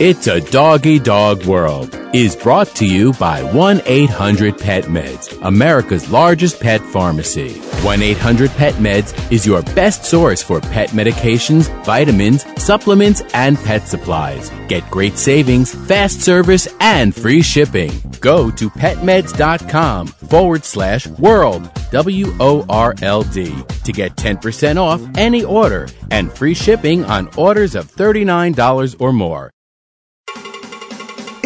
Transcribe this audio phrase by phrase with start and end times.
[0.00, 7.50] It's a doggy dog world is brought to you by 1-800-PET-MEDS, America's largest pet pharmacy.
[7.84, 14.50] 1-800-PET-MEDS is your best source for pet medications, vitamins, supplements, and pet supplies.
[14.66, 17.92] Get great savings, fast service, and free shipping.
[18.18, 26.54] Go to petmeds.com forward slash world, W-O-R-L-D, to get 10% off any order and free
[26.54, 29.52] shipping on orders of $39 or more.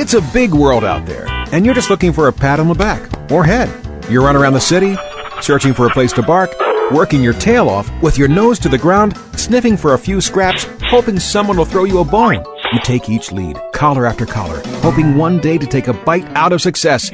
[0.01, 2.75] It's a big world out there, and you're just looking for a pat on the
[2.75, 3.03] back
[3.33, 3.69] or head.
[4.09, 4.97] You run around the city,
[5.41, 6.55] searching for a place to bark,
[6.93, 10.69] working your tail off with your nose to the ground, sniffing for a few scraps,
[10.83, 12.45] hoping someone will throw you a bone.
[12.73, 16.53] You take each lead, collar after collar, hoping one day to take a bite out
[16.53, 17.11] of success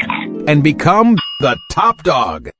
[0.46, 2.50] and become the top dog.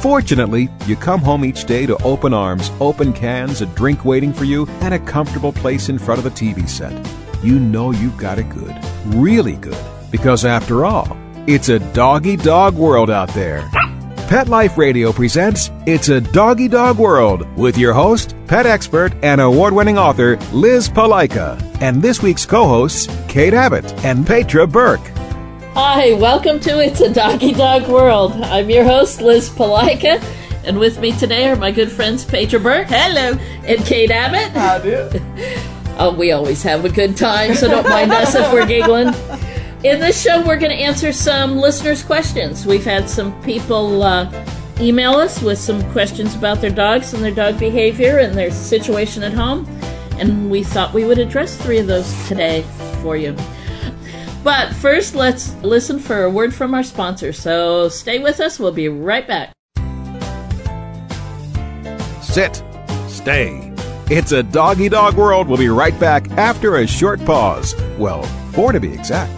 [0.00, 4.44] Fortunately, you come home each day to open arms, open cans, a drink waiting for
[4.44, 6.94] you, and a comfortable place in front of the TV set
[7.42, 8.76] you know you've got it good.
[9.06, 9.76] Really good.
[10.10, 13.68] Because after all, it's a doggy dog world out there.
[14.28, 19.40] Pet Life Radio presents It's a Doggy Dog World with your host, pet expert, and
[19.40, 25.06] award winning author Liz Palika, and this week's co hosts, Kate Abbott and Petra Burke.
[25.74, 28.32] Hi, welcome to It's a Doggy Dog World.
[28.32, 30.22] I'm your host, Liz Palika,
[30.64, 32.86] and with me today are my good friends Petra Burke.
[32.88, 33.36] Hello.
[33.66, 34.52] And Kate Abbott.
[34.52, 35.68] How do?
[35.98, 39.08] Oh, we always have a good time, so don't mind us if we're giggling.
[39.84, 42.66] In this show, we're going to answer some listeners' questions.
[42.66, 44.32] We've had some people uh,
[44.80, 49.22] email us with some questions about their dogs and their dog behavior and their situation
[49.22, 49.66] at home,
[50.18, 52.62] and we thought we would address three of those today
[53.02, 53.36] for you.
[54.42, 57.32] But first, let's listen for a word from our sponsor.
[57.32, 58.58] So stay with us.
[58.58, 59.52] We'll be right back.
[62.20, 62.62] Sit.
[63.08, 63.61] Stay.
[64.14, 65.48] It's a doggy dog world.
[65.48, 67.74] We'll be right back after a short pause.
[67.96, 69.32] Well, four to be exact.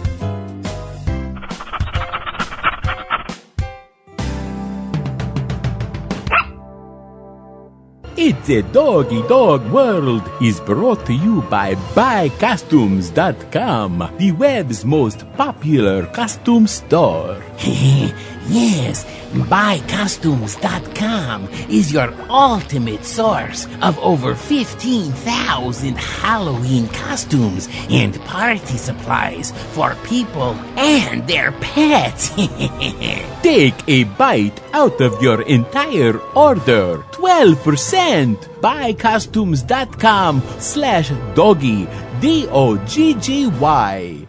[8.17, 16.05] It's a Doggy Dog World is brought to you by BuyCostumes.com, the web's most popular
[16.07, 17.41] costume store.
[18.47, 29.95] yes, BuyCostumes.com is your ultimate source of over 15,000 Halloween costumes and party supplies for
[30.03, 32.29] people and their pets.
[33.43, 36.97] Take a bite out of your entire order.
[37.11, 38.35] 12%.
[38.61, 41.87] BuyCostumes.com slash doggy.
[42.21, 44.24] D-O-G-G-Y.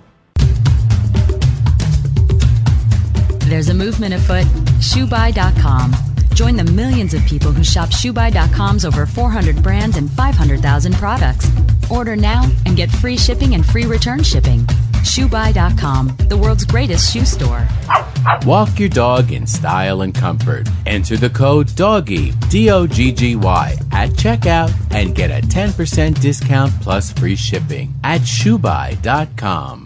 [3.56, 4.44] There's a movement afoot.
[4.80, 5.94] ShoeBuy.com.
[6.34, 11.50] Join the millions of people who shop ShoeBuy.com's over 400 brands and 500,000 products.
[11.90, 14.58] Order now and get free shipping and free return shipping.
[15.06, 17.66] ShoeBuy.com, the world's greatest shoe store.
[18.44, 20.68] Walk your dog in style and comfort.
[20.84, 26.20] Enter the code DOGGY, D O G G Y, at checkout and get a 10%
[26.20, 29.85] discount plus free shipping at ShoeBuy.com.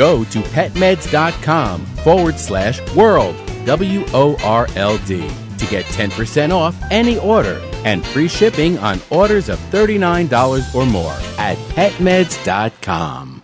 [0.00, 5.28] Go to petmeds.com forward slash world, W O R L D,
[5.58, 11.12] to get 10% off any order and free shipping on orders of $39 or more
[11.36, 13.42] at petmeds.com.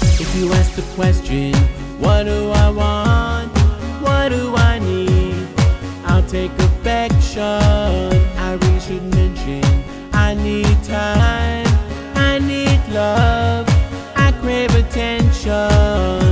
[0.00, 1.52] If you ask the question,
[1.98, 3.58] what do I want?
[4.00, 5.48] What do I need?
[6.04, 8.17] I'll take affection.
[10.48, 11.66] Need time.
[12.14, 13.66] I need love.
[14.16, 16.27] I crave attention.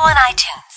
[0.00, 0.72] On iTunes.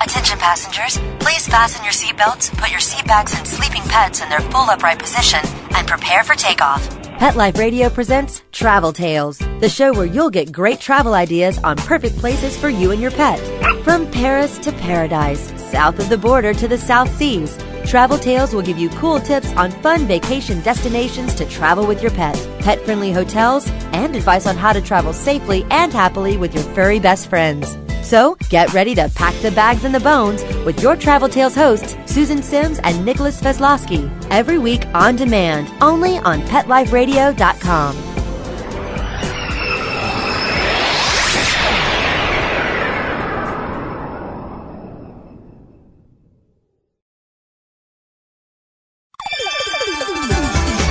[0.00, 4.70] Attention passengers, please fasten your seatbelts, put your seatbacks and sleeping pets in their full
[4.70, 5.40] upright position,
[5.76, 6.95] and prepare for takeoff.
[7.18, 11.78] Pet Life Radio presents Travel Tales, the show where you'll get great travel ideas on
[11.78, 13.40] perfect places for you and your pet.
[13.84, 18.60] From Paris to paradise, south of the border to the South Seas, Travel Tales will
[18.60, 23.12] give you cool tips on fun vacation destinations to travel with your pet, pet friendly
[23.12, 27.78] hotels, and advice on how to travel safely and happily with your furry best friends.
[28.06, 31.96] So get ready to pack the bags and the bones with your Travel Tales hosts,
[32.06, 37.96] Susan Sims and Nicholas Veslowski, every week on demand, only on PetLifeRadio.com.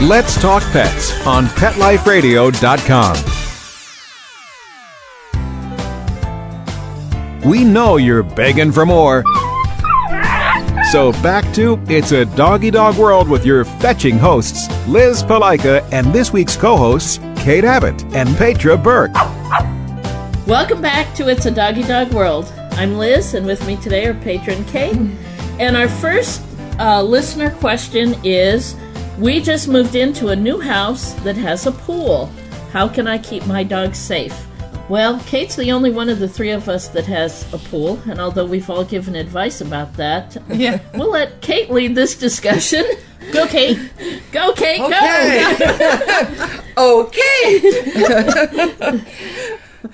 [0.02, 3.35] Let's Talk Pets on PetLifeRadio.com.
[7.46, 9.24] We know you're begging for more.
[10.92, 16.12] So back to It's a Doggy Dog World with your fetching hosts, Liz Palika and
[16.12, 19.14] this week's co-hosts, Kate Abbott and Petra Burke.
[20.48, 22.52] Welcome back to It's a Doggy Dog World.
[22.72, 24.98] I'm Liz, and with me today are Patron Kate.
[25.60, 26.42] And our first
[26.80, 28.76] uh, listener question is
[29.20, 32.26] We just moved into a new house that has a pool.
[32.72, 34.48] How can I keep my dog safe?
[34.88, 38.20] Well, Kate's the only one of the three of us that has a pool, and
[38.22, 40.80] although we've all given advice about that, Yeah.
[40.94, 42.86] we'll let Kate lead this discussion.
[43.32, 43.80] Go, Kate.
[44.32, 44.78] Go, Kate.
[44.78, 44.90] Go
[46.78, 47.62] Okay.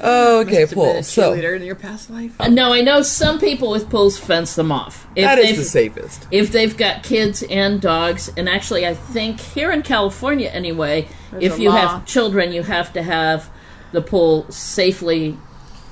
[0.01, 1.03] okay, Been pool.
[1.03, 2.37] So cheerleader in your past life.
[2.37, 2.47] Go.
[2.47, 5.07] No, I know some people with pools fence them off.
[5.15, 6.27] If that they've- the safest.
[6.31, 11.05] if they've got kids and dogs and actually i think here in california anyway
[11.39, 11.75] if you law.
[11.75, 13.49] have children you have to have
[13.91, 15.37] the pool safely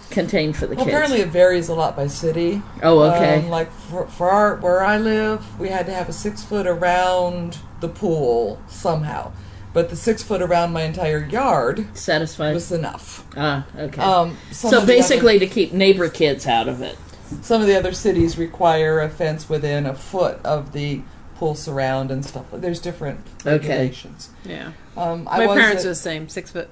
[0.09, 2.61] contained for the Well, kids apparently it varies a lot by city.
[2.81, 6.13] oh okay Um, like for, for our where I live, we had to have a
[6.13, 9.31] six foot around the pool somehow,
[9.71, 13.23] but the six foot around my entire yard satisfied was enough.
[13.37, 16.97] ah okay Um, so basically other, to keep neighbor kids out of it
[17.43, 21.01] some of the other cities require a fence within a foot of the
[21.35, 22.45] pool surround and stuff.
[22.51, 23.51] There's different Okay.
[23.69, 24.29] regulations.
[24.43, 24.71] Yeah.
[24.97, 26.69] Um, I My was parents at- are the same, six foot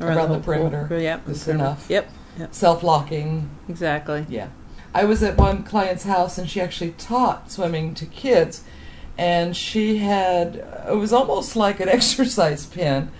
[0.00, 0.42] Around the whole pool.
[0.70, 1.28] perimeter Yep.
[1.28, 1.86] is enough.
[1.88, 2.10] Yep.
[2.38, 2.54] Yep.
[2.54, 4.26] self locking Exactly.
[4.28, 4.48] Yeah.
[4.94, 8.62] I was at one client's house and she actually taught swimming to kids.
[9.18, 10.56] And she had,
[10.88, 13.10] it was almost like an exercise pin,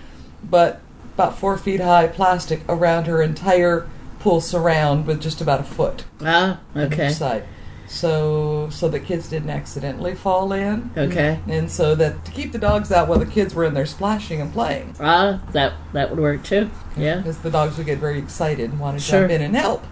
[0.42, 0.80] but
[1.14, 3.88] about four feet high plastic around her entire
[4.18, 7.44] pool surround with just about a foot ah on okay each side.
[7.88, 10.90] So, so the kids didn't accidentally fall in.
[10.96, 13.86] okay And so that to keep the dogs out while the kids were in there
[13.86, 14.94] splashing and playing.
[15.00, 18.80] ah that that would work too yeah Because the dogs would get very excited and
[18.80, 19.20] want to Sure.
[19.20, 19.84] jump in and help.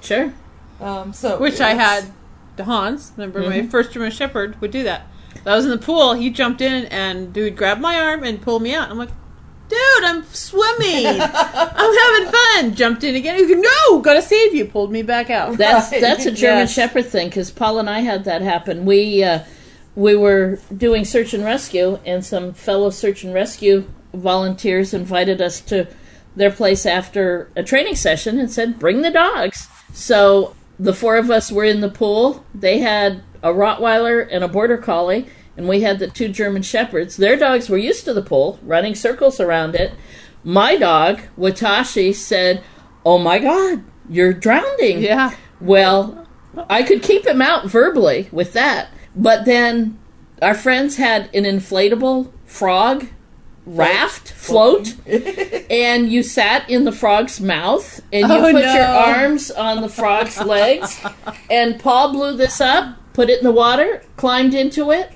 [0.00, 0.32] sure
[0.80, 2.04] Um, so Which I had
[2.56, 3.12] to Hans.
[3.16, 3.68] Remember, my Mm-hmm.
[3.68, 5.06] first German Shepherd would do that.
[5.44, 6.14] I was in the pool.
[6.14, 8.90] He jumped in and dude grabbed my arm and pulled me out.
[8.90, 9.10] I'm like,
[9.68, 11.06] dude, I'm swimming.
[11.20, 12.74] I'm having fun.
[12.74, 13.36] Jumped in again.
[13.36, 14.64] He goes, no, gotta save you.
[14.66, 15.56] Pulled me back out.
[15.58, 16.00] That's Right.
[16.00, 16.72] that's a German Yes.
[16.74, 18.84] Shepherd thing because Paul and I had that happen.
[18.84, 19.40] We uh,
[19.94, 25.60] we were doing search and rescue, and some fellow search and rescue volunteers invited us
[25.62, 25.86] to
[26.34, 31.30] their place after a training session and said, "Bring the dogs." So the four of
[31.30, 32.44] us were in the pool.
[32.54, 37.16] They had a Rottweiler and a Border Collie, and we had the two German Shepherds.
[37.16, 39.94] Their dogs were used to the pool, running circles around it.
[40.44, 42.62] My dog, Watashi, said,
[43.04, 45.32] "Oh my God, you're drowning!" Yeah.
[45.60, 46.26] Well,
[46.68, 49.98] I could keep him out verbally with that, but then
[50.42, 53.08] our friends had an inflatable frog
[53.64, 54.94] raft float,
[55.70, 59.88] and you sat in the frog's mouth and you Oh, put your arms on the
[59.88, 61.04] frog's legs.
[61.50, 65.10] And Paul blew this up, put it in the water, climbed into it,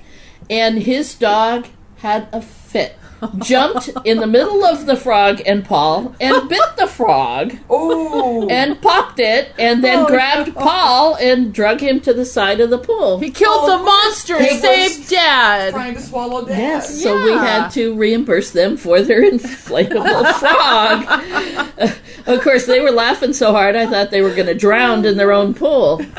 [0.51, 1.67] and his dog
[1.97, 2.97] had a fit.
[3.37, 8.81] Jumped in the middle of the frog and Paul and bit the frog Oh, and
[8.81, 10.07] popped it and then oh.
[10.07, 13.19] grabbed Paul and drug him to the side of the pool.
[13.19, 14.41] He killed Oh, the monster.
[14.41, 15.71] he and saved Dad.
[15.71, 16.57] trying to swallow dad.
[16.57, 21.91] Yes, so we had to reimburse them for their inflatable frog.
[22.25, 25.17] of course, they were laughing so hard I thought they were going to drown in
[25.17, 26.01] their own pool.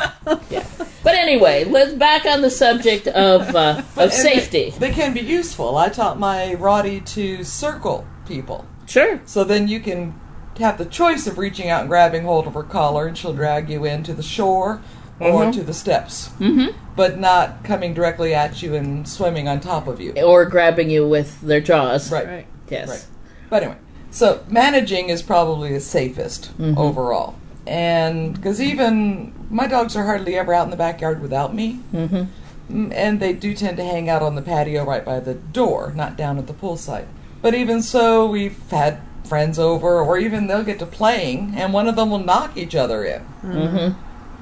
[0.50, 0.64] Yeah.
[1.02, 4.70] But anyway, let's back on the subject of uh, of safety.
[4.70, 5.76] They, they can be useful.
[5.76, 8.66] I taught my Roddy to circle people.
[8.86, 9.20] Sure.
[9.24, 10.18] So then you can
[10.58, 13.70] have the choice of reaching out and grabbing hold of her collar, and she'll drag
[13.70, 14.82] you into the shore
[15.20, 16.76] or to the steps, mm-hmm.
[16.96, 20.12] but not coming directly at you and swimming on top of you.
[20.20, 22.10] Or grabbing you with their jaws.
[22.10, 22.26] Right.
[22.26, 22.46] Right.
[22.68, 22.88] Yes.
[22.88, 23.06] Right.
[23.48, 23.78] But anyway,
[24.10, 26.76] So managing is probably the safest Mhm.
[26.76, 27.34] overall.
[27.72, 31.80] And because even my dogs are hardly ever out in the backyard without me.
[31.94, 32.26] Mhm.
[32.70, 35.92] Mm, And they do tend to hang out on the patio right by the door,
[35.96, 37.06] not down at the poolside.
[37.40, 41.88] But even so, we've had friends over, or even they'll get to playing, and one
[41.88, 43.22] of them will knock each other in.
[43.42, 43.94] Mhm.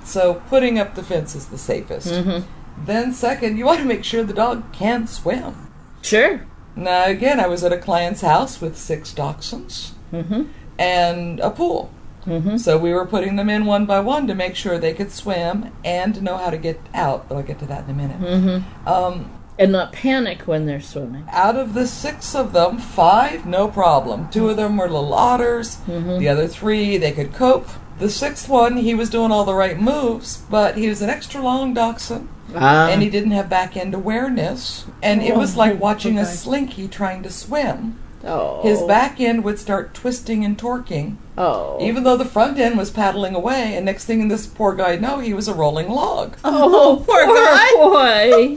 [0.04, 2.08] So putting up the fence is the safest.
[2.12, 2.42] Mhm.
[2.84, 5.54] Then, second, you want to make sure the dog can swim.
[6.02, 6.40] Sure.
[6.74, 10.42] Now, again, I was at a client's house with six dachshunds Mm-hmm.
[10.78, 11.90] and a pool.
[12.26, 12.56] Mm-hmm.
[12.58, 15.72] So we were putting them in one by one to make sure they could swim
[15.84, 17.28] and know how to get out.
[17.28, 18.20] But I'll get to that in a minute.
[18.20, 18.88] Mm-hmm.
[18.88, 21.26] Um, and not panic when they're swimming.
[21.30, 24.28] out of the six of them, five, no problem.
[24.30, 25.76] Two of them were little otters.
[25.86, 26.18] Mm-hmm.
[26.18, 27.68] The other three, they could cope.
[27.98, 31.42] The sixth one, he was doing all the right moves, but he was an extra
[31.42, 32.28] long dachshund.
[32.54, 32.88] Ah.
[32.88, 34.86] And he didn't have back end awareness.
[35.02, 37.98] And it was Oh, like watching a slinky trying to swim.
[38.24, 38.62] Oh.
[38.62, 41.16] His back end would start twisting and torquing.
[41.40, 41.78] Oh.
[41.80, 45.20] Even though the front end was paddling away, and next thing this poor guy know,
[45.20, 46.36] he was a rolling log.
[46.44, 47.26] Oh, poor,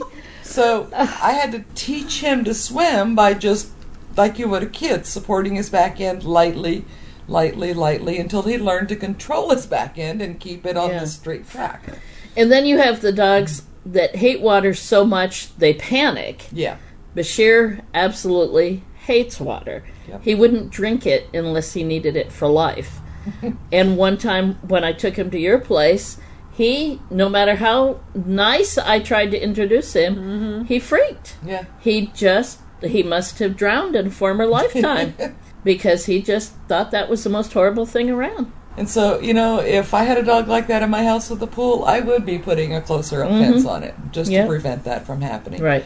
[0.42, 3.70] So I had to teach him to swim by just
[4.16, 6.84] like you would a kid, supporting his back end lightly,
[7.26, 11.00] lightly, lightly until he learned to control his back end and keep it on Yeah.
[11.00, 11.98] the straight track.
[12.36, 16.46] And then you have the dogs that hate water so much they panic.
[16.52, 16.76] Yeah.
[17.16, 19.82] Bashir absolutely hates water.
[20.08, 20.22] Yep.
[20.22, 23.00] He wouldn't drink it unless he needed it for life.
[23.72, 26.18] and one time when I took him to your place,
[26.52, 31.36] he, no matter how nice I tried to introduce him, he freaked.
[31.44, 31.64] Yeah.
[31.80, 35.14] He just, he must have drowned in a former lifetime
[35.64, 38.52] because he just thought that was the most horrible thing around.
[38.76, 41.40] And so, you know, if I had a dog like that in my house with
[41.42, 43.38] a pool, I would be putting a closer up Mhm.
[43.52, 44.42] fence on it just Yeah.
[44.42, 45.62] to prevent that from happening.
[45.62, 45.84] Right.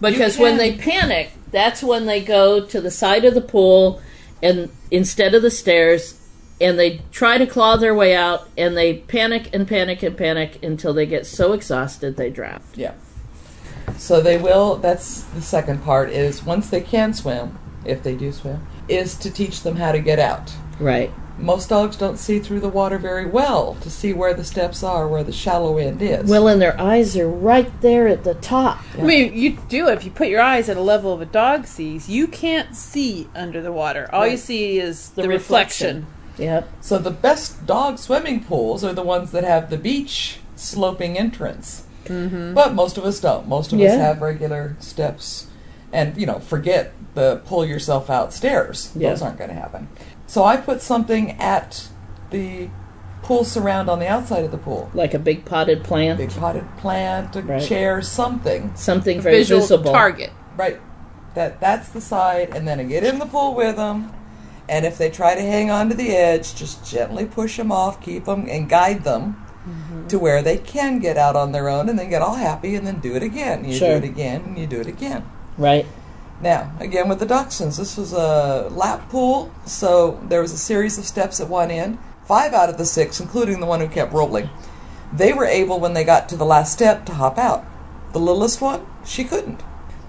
[0.00, 4.00] Because when they panic, that's when they go to the side of the pool
[4.42, 6.18] and instead of the stairs
[6.60, 10.62] and they try to claw their way out and they panic and panic and panic
[10.62, 12.62] until they get so exhausted they drown.
[12.74, 12.94] Yeah.
[13.96, 14.76] So they will.
[14.76, 16.10] That's the second part.
[16.10, 19.98] Is once they can swim, if they do swim, is to teach them how to
[19.98, 20.52] get out.
[20.78, 21.12] Right.
[21.40, 25.08] Most dogs don't see through the water very well to see where the steps are,
[25.08, 26.28] where the shallow end is.
[26.28, 28.80] Well, and their eyes are right there at the top.
[28.98, 31.66] I mean, you do if you put your eyes at a level of a dog
[31.66, 32.08] sees.
[32.08, 34.08] You can't see under the water.
[34.12, 36.06] All you see is the, The reflection.
[36.38, 36.68] Yep.
[36.80, 41.86] So the best dog swimming pools are the ones that have the beach sloping entrance.
[42.04, 42.54] Mm-hmm.
[42.54, 43.46] But most of us don't.
[43.48, 43.90] Most of Yeah.
[43.92, 45.46] us have regular steps,
[45.92, 48.92] and you know, forget the pull yourself out stairs.
[48.94, 49.10] Yeah.
[49.10, 49.88] Those aren't going to happen.
[50.26, 51.88] So I put something at
[52.30, 52.68] the
[53.22, 54.90] pool surround on the outside of the pool.
[54.94, 56.18] Like a big potted plant.
[56.18, 57.62] Big potted plant, a Right.
[57.62, 58.72] chair, something.
[58.76, 59.92] Something A very visual visible.
[59.92, 60.30] target.
[60.56, 60.80] Right.
[61.34, 64.12] That that's the side, and then I get in the pool with them.
[64.68, 68.00] And if they try to hang on to the edge, just gently push them off,
[68.00, 69.36] keep them, and guide them
[69.68, 70.06] Mm-hmm.
[70.06, 72.86] to where they can get out on their own, and then get all happy, and
[72.86, 73.64] then do it again.
[73.64, 73.90] You Sure.
[74.00, 75.22] do it again, and you do it again.
[75.58, 75.86] Right.
[76.40, 80.96] Now, again with the Dachshunds, this was a lap pool, so there was a series
[80.98, 81.98] of steps at one end.
[82.24, 84.48] Five out of the six, including the one who kept rolling,
[85.12, 87.64] they were able, when they got to the last step, to hop out.
[88.12, 89.62] The littlest one, she couldn't.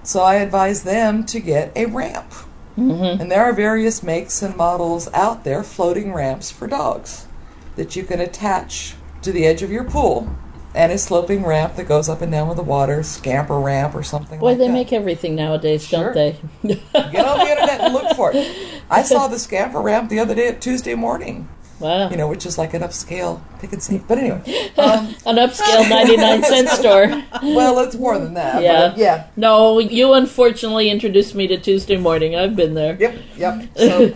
[0.03, 2.31] So I advised them to get a ramp.
[2.77, 3.21] Mm-hmm.
[3.21, 7.27] And there are various makes and models out there, floating ramps for dogs,
[7.75, 10.35] that you can attach to the edge of your pool.
[10.73, 14.03] And a sloping ramp that goes up and down with the water, scamper ramp or
[14.03, 14.73] something Boy, like they that.
[14.73, 16.13] make everything nowadays, Sure.
[16.13, 16.73] don't they?
[16.93, 18.55] Get on the internet and look for it.
[18.89, 21.49] I saw the scamper ramp the other day at Tuesday morning.
[21.81, 22.09] Wow.
[22.11, 24.07] You know, which is like an upscale pick and save.
[24.07, 24.39] But anyway,
[24.77, 27.23] um, An upscale 99 cent store.
[27.41, 28.61] well, it's more than that.
[28.61, 28.93] Yeah.
[28.95, 29.27] yeah.
[29.35, 32.35] No, you unfortunately introduced me to Tuesday morning.
[32.35, 32.95] I've been there.
[32.99, 33.69] Yep, yep.
[33.77, 34.15] So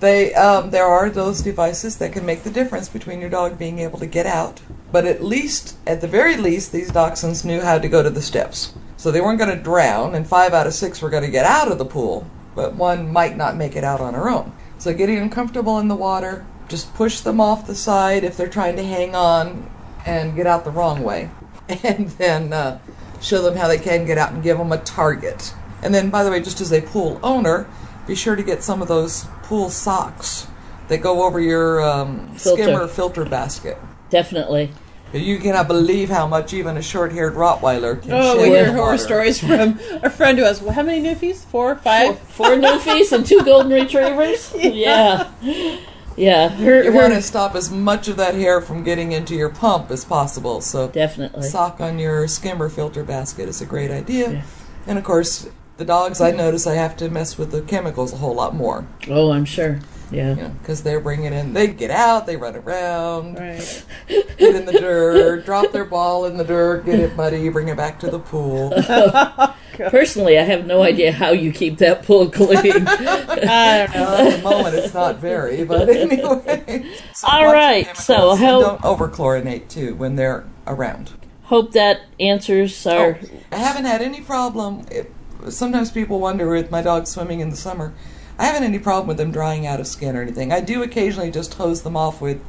[0.00, 3.78] they, um, there are those devices that can make the difference between your dog being
[3.78, 4.60] able to get out.
[4.96, 8.22] But at least, at the very least, these dachshunds knew how to go to the
[8.22, 8.72] steps.
[8.96, 11.44] So they weren't going to drown, and five out of six were going to get
[11.44, 14.54] out of the pool, but one might not make it out on her own.
[14.78, 18.48] So getting them comfortable in the water, just push them off the side if they're
[18.48, 19.70] trying to hang on
[20.06, 21.28] and get out the wrong way.
[21.82, 22.78] And then uh,
[23.20, 25.52] show them how they can get out and give them a target.
[25.82, 27.68] And then, by the way, just as a pool owner,
[28.06, 30.46] be sure to get some of those pool socks
[30.88, 32.62] that go over your um, Filter.
[32.62, 33.76] skimmer filter basket.
[34.08, 34.72] Definitely.
[35.12, 38.72] You cannot believe how much even a short-haired Rottweiler can Oh, shed we in hear
[38.72, 38.98] horror water.
[38.98, 41.36] stories from a friend who has well, how many newfies?
[41.44, 44.52] Four, five, Four newfies and two golden retrievers?
[44.56, 45.30] Yeah.
[46.16, 46.48] Yeah.
[46.48, 49.48] Her, You her- want to stop as much of that hair from getting into your
[49.50, 50.60] pump as possible.
[50.60, 51.48] So Definitely.
[51.48, 54.44] sock on your skimmer filter basket is a great idea.
[54.86, 58.16] And of course, the dogs, I notice I have to mess with the chemicals a
[58.16, 58.86] whole lot more.
[59.08, 59.80] Oh, I'm sure.
[60.10, 60.34] Yeah.
[60.60, 63.84] Because they're bringing in, they get out, they run around, Right.
[64.08, 67.76] get in the dirt, drop their ball in the dirt, get it muddy, bring it
[67.76, 68.72] back to the pool.
[69.78, 72.56] Oh, personally, I have no idea how you keep that pool clean.
[72.88, 74.16] I don't know.
[74.16, 76.88] At the moment, it's not very, but anyway.
[77.12, 81.12] So All right, so how- don't overchlorinate too when they're around.
[81.42, 83.18] Hope that answers our.
[83.22, 84.86] Oh, I haven't had any problem.
[84.90, 85.12] It,
[85.50, 87.92] sometimes people wonder with my dog swimming in the summer.
[88.38, 90.52] I haven't any problem with them drying out of skin or anything.
[90.52, 92.40] I do occasionally just hose them off with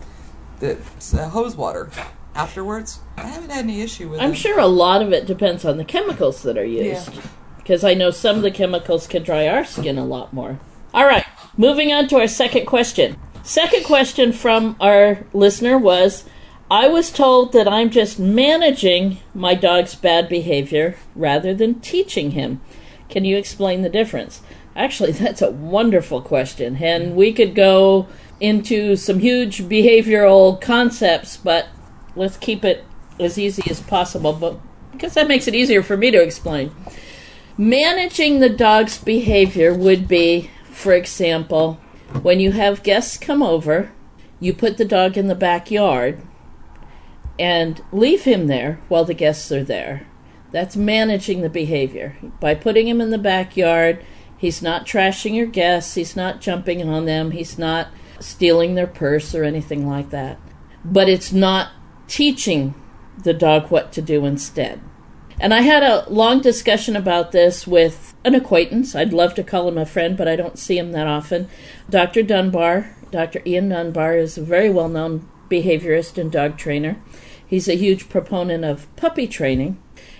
[0.60, 0.78] the
[1.14, 1.90] uh, hose water
[2.36, 3.00] afterwards.
[3.18, 4.36] I haven't had any issue with I'm them.
[4.36, 7.10] sure a lot of it depends on the chemicals that are used.
[7.58, 10.60] Because I know some of the chemicals can dry our skin a lot more.
[10.94, 11.26] All right,
[11.58, 13.18] moving on to our second question.
[13.44, 16.26] Second question from our listener was
[16.70, 22.62] I was told that I'm just managing my dog's bad behavior rather than teaching him.
[23.10, 24.42] Can you explain the difference?
[24.78, 28.08] Actually, that's a wonderful question, and we could go
[28.40, 31.68] into some huge behavioral concepts, but
[32.16, 32.86] let's keep it
[33.20, 34.60] as easy as possible, but
[34.92, 36.72] because that makes it easier for me to explain.
[37.58, 41.80] Managing the dog's behavior would be, for example,
[42.22, 43.92] when you have guests come over,
[44.40, 46.22] you put the dog in the backyard
[47.40, 50.08] and leave him there while the guests are there.
[50.52, 52.18] That's managing the behavior.
[52.40, 54.06] By putting him in the backyard,
[54.38, 57.88] he's not trashing your guests, he's not jumping on them, he's not
[58.20, 60.40] stealing their purse or anything like that.
[60.84, 61.72] But it's not
[62.08, 62.74] teaching
[63.24, 64.82] the dog what to do instead.
[65.40, 68.96] And I had a long discussion about this with an acquaintance.
[68.96, 71.48] I'd love to call him a friend, but I don't see him that often.
[71.90, 72.24] Dr.
[72.24, 73.42] Dunbar, Dr.
[73.46, 76.98] Ian Dunbar, is a very well known behaviorist and dog trainer.
[77.46, 79.78] He's a huge proponent of puppy training.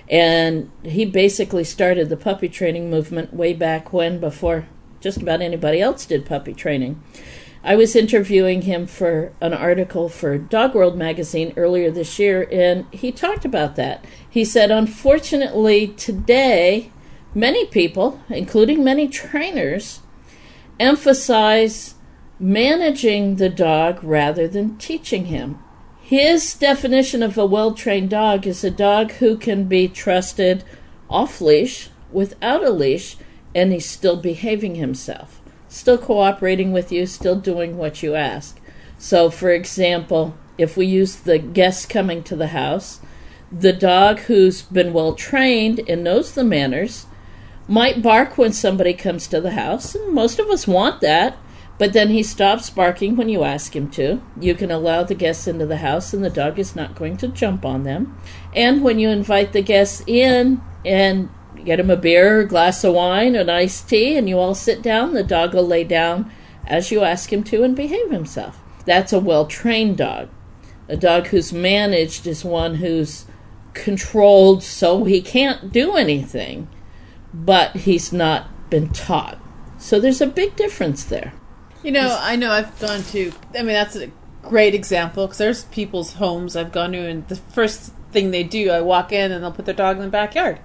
[0.10, 4.68] And he basically started the puppy training movement way back when, before
[5.02, 7.02] just about anybody else did puppy training.
[7.64, 12.86] I was interviewing him for an article for Dog World magazine earlier this year, and
[12.94, 14.06] he talked about that.
[14.30, 16.92] He said, unfortunately, today,
[17.36, 20.00] many people, including many trainers,
[20.80, 21.96] emphasize
[22.40, 25.60] managing the dog rather than teaching him.
[26.08, 30.64] His definition of a well trained dog is a dog who can be trusted
[31.10, 33.18] off leash, without a leash,
[33.54, 38.58] and he's still behaving himself, still cooperating with you, still doing what you ask.
[38.98, 43.02] So, for example, if we use the guest coming to the house,
[43.52, 47.06] the dog who's been well trained and knows the manners
[47.68, 51.36] might bark when somebody comes to the house, and most of us want that.
[51.78, 54.22] But then he stops barking when you ask him to.
[54.40, 57.28] You can allow the guests into the house, and the dog is not going to
[57.28, 58.20] jump on them.
[58.56, 61.30] And when you invite the guests in and
[61.64, 64.82] get him a beer, a glass of wine, an iced tea, and you all sit
[64.82, 66.32] down, the dog will lay down
[66.66, 68.60] as you ask him to and behave himself.
[68.86, 70.30] That's a well trained dog.
[70.88, 73.26] A dog who's managed is one who's
[73.74, 76.70] controlled so he can't do anything,
[77.34, 79.38] but he's not been taught.
[79.78, 81.34] So there's a big difference there.
[81.88, 83.32] You know, I know I've gone to.
[83.56, 87.38] I mean, that's a great example because there's people's homes I've gone to, and the
[87.38, 90.60] first thing they do, I walk in and they'll put their dog in the backyard.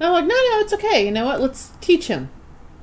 [0.00, 1.06] And I'm like, no, no, it's okay.
[1.06, 1.40] You know what?
[1.40, 2.30] Let's teach him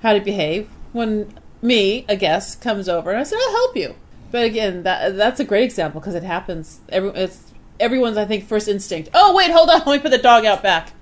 [0.01, 0.69] how to behave.
[0.93, 3.95] When me, a guest, comes over, and I said, I'll help you.
[4.31, 6.79] But again, that that's a great example because it happens.
[6.87, 7.51] Every it's
[7.81, 9.09] everyone's, I think, first instinct.
[9.13, 10.93] Oh, wait, hold on, let me put the dog out back.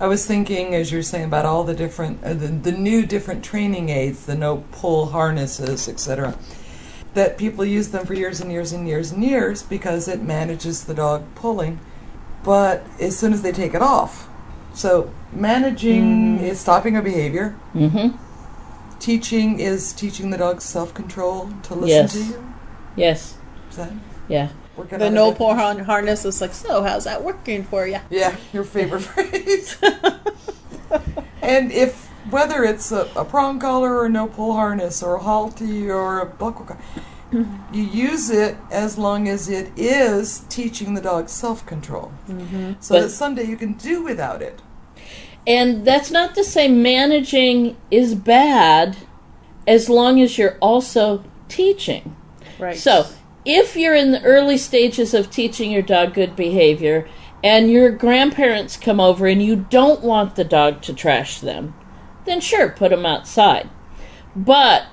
[0.00, 3.44] I was thinking, as you're saying, about all the different, uh, the, the new different
[3.44, 6.38] training aids, the no pull harnesses, etc.
[7.12, 10.84] That people use them for years and years and years and years because it manages
[10.84, 11.80] the dog pulling.
[12.42, 14.26] But as soon as they take it off,
[14.72, 17.56] so managing is stopping a behavior.
[17.74, 18.16] Mm-hmm.
[19.00, 22.12] Teaching is teaching the dog self control to listen Yes.
[22.12, 22.54] to you.
[22.96, 23.34] Yes.
[23.68, 23.92] Is that
[24.28, 24.48] Yeah.
[24.80, 25.36] Working The on no it?
[25.36, 27.98] pull har- harness is like, so how's that working for you?
[28.08, 29.76] Yeah, your favorite phrase.
[31.42, 35.88] and if whether it's a, a prong collar or no pull harness or a Halti
[35.90, 36.80] or a buckle, collar,
[37.30, 37.74] mm-hmm.
[37.74, 42.72] you use it as long as it is teaching the dog self control, mm-hmm.
[42.80, 44.62] so But- that someday you can do without it.
[45.46, 48.96] And that's not to say managing is bad
[49.66, 52.16] as long as you're also teaching.
[52.58, 52.76] Right.
[52.76, 53.06] So,
[53.44, 57.08] if you're in the early stages of teaching your dog good behavior
[57.42, 61.74] and your grandparents come over and you don't want the dog to trash them,
[62.26, 63.68] then sure, put them outside.
[64.36, 64.86] But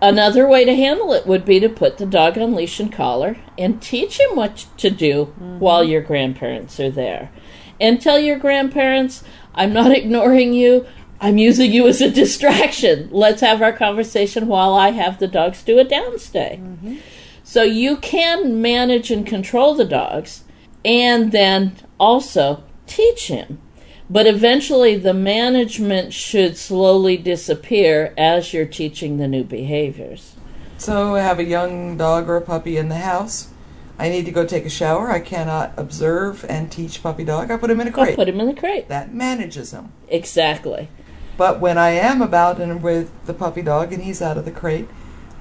[0.00, 3.36] another way to handle it would be to put the dog on leash and collar
[3.56, 5.58] and teach him what to do mm-hmm.
[5.58, 7.30] while your grandparents are there.
[7.80, 9.24] And tell your grandparents,
[9.54, 10.86] I'm not ignoring you,
[11.20, 13.08] I'm using you as a distraction.
[13.10, 16.60] Let's have our conversation while I have the dogs do a downstay.
[16.60, 16.96] Mm-hmm.
[17.48, 20.44] So you can manage and control the dogs
[20.84, 23.58] and then also teach him.
[24.10, 30.34] But eventually, the management should slowly disappear as you're teaching the new behaviors.
[30.76, 33.48] So I have a young dog or a puppy in the house.
[33.98, 35.10] I need to go take a shower.
[35.10, 37.50] I cannot observe and teach puppy dog.
[37.50, 38.14] I put him in a crate.
[38.14, 38.88] put him in the crate.
[38.88, 39.94] That manages him.
[40.08, 40.90] Exactly.
[41.38, 44.50] But when I am about and with the puppy dog and he's out of the
[44.50, 44.86] crate,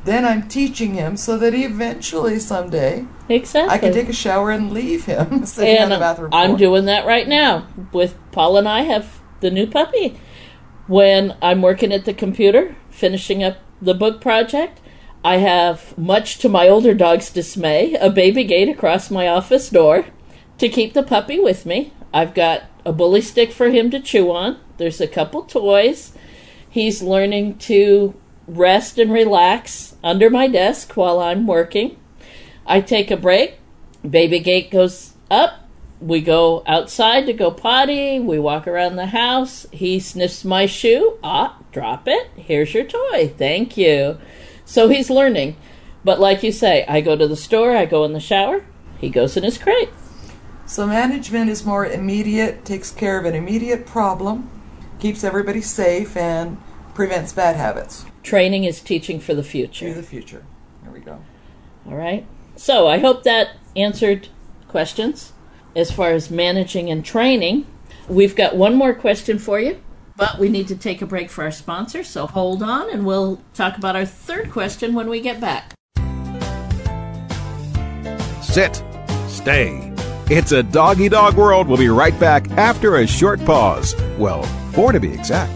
[0.05, 3.73] then I'm teaching him so that he eventually someday Exactly.
[3.73, 6.41] I can take a shower and leave him sitting on the bathroom floor.
[6.41, 10.19] I'm doing that right now with Paul and I have the new puppy.
[10.87, 14.79] When I'm working at the computer finishing up the book project,
[15.23, 20.05] I have, much to my older dog's dismay, a baby gate across my office door
[20.57, 21.91] to keep the puppy with me.
[22.13, 24.57] I've got a bully stick for him to chew on.
[24.77, 26.13] There's a couple toys.
[26.69, 28.15] He's learning to
[28.47, 31.97] rest and relax under my desk while I'm working.
[32.65, 33.59] I take a break.
[34.07, 35.65] Baby gate goes up.
[35.99, 38.19] We go outside to go potty.
[38.19, 39.65] We walk around the house.
[39.71, 41.17] He sniffs my shoe.
[41.23, 42.29] Ah, drop it.
[42.35, 43.33] Here's your toy.
[43.37, 44.17] Thank you.
[44.65, 45.55] So he's learning.
[46.03, 48.63] But like you say, I go to the store, I go in the shower,
[48.97, 49.89] he goes in his crate.
[50.65, 54.49] So management is more immediate, takes care of an immediate problem,
[54.99, 56.61] keeps everybody safe, and
[56.93, 58.05] prevents bad habits.
[58.23, 59.89] Training is teaching for the future.
[59.89, 60.45] To the future.
[60.83, 61.21] There we go.
[61.87, 62.25] All right.
[62.55, 64.29] So I hope that answered
[64.67, 65.33] questions
[65.75, 67.65] as far as managing and training.
[68.07, 69.81] We've got one more question for you,
[70.15, 73.41] but we need to take a break for our sponsor, so hold on and we'll
[73.53, 75.73] talk about our third question when we get back.
[78.41, 78.83] Sit.
[79.27, 79.93] Stay.
[80.29, 81.67] It's a doggy dog world.
[81.67, 83.95] We'll be right back after a short pause.
[84.17, 85.53] Well, four to be exact.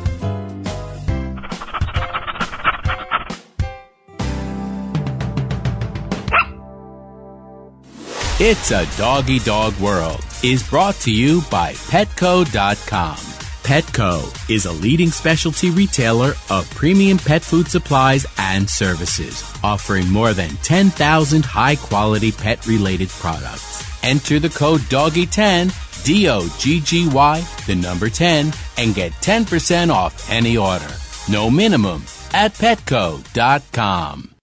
[8.43, 13.15] It's a doggy dog world is brought to you by Petco.com.
[13.15, 20.33] Petco is a leading specialty retailer of premium pet food supplies and services, offering more
[20.33, 23.85] than 10,000 high quality pet related products.
[24.03, 29.93] Enter the code DOGGY10, D O G G Y, the number 10, and get 10%
[29.93, 30.91] off any order.
[31.29, 32.01] No minimum
[32.33, 34.30] at Petco.com.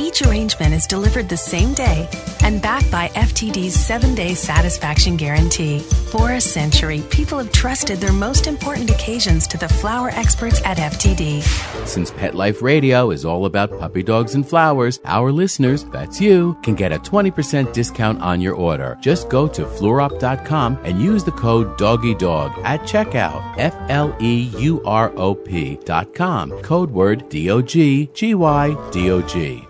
[0.00, 2.08] Each arrangement is delivered the same day
[2.42, 5.80] and backed by FTD's seven day satisfaction guarantee.
[5.80, 10.78] For a century, people have trusted their most important occasions to the flower experts at
[10.78, 11.42] FTD.
[11.86, 16.56] Since Pet Life Radio is all about puppy dogs and flowers, our listeners, that's you,
[16.62, 18.96] can get a 20% discount on your order.
[19.02, 23.54] Just go to fleurop.com and use the code DOGGYDOG at checkout.
[23.58, 26.62] F L E U R O P.com.
[26.62, 29.66] Code word D O G G Y D O G.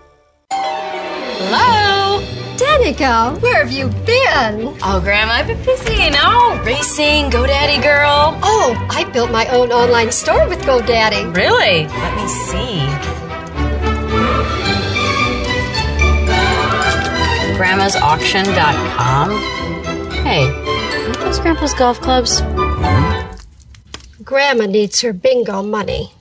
[1.42, 2.20] Hello?
[2.56, 4.76] Danica, where have you been?
[4.82, 8.38] Oh, Grandma, I've been busy, you know, racing, GoDaddy girl.
[8.42, 11.34] Oh, I built my own online store with GoDaddy.
[11.34, 11.86] Really?
[11.86, 12.86] Let me see.
[17.56, 19.30] Grandma'sAuction.com.
[20.22, 22.42] Hey, are those Grandpa's golf clubs?
[24.22, 26.12] Grandma needs her bingo money.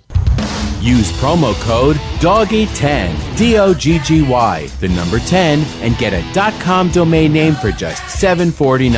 [0.81, 6.51] Use promo code DOGGY10, D O G G Y, the number 10, and get a
[6.61, 8.95] .com domain name for just $7.49